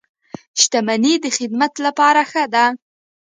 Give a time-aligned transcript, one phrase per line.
[0.61, 2.65] •شتمني د خدمت لپاره ښه ده.